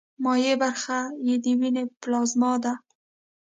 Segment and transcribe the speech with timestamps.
[0.23, 2.73] مایع برخه یې د ویني پلازما ده.